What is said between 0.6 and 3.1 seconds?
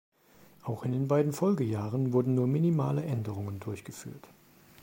Auch in den beiden Folgejahren wurden nur minimale